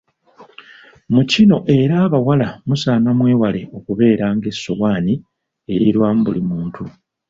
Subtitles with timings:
[1.13, 5.13] Mu kino era abawala musaana mwewalae okubeera ng'essowaani
[5.73, 6.83] erirwamu buli muntu.